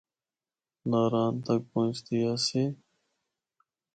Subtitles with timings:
[0.89, 2.63] ناران تک پہنچدی آسی۔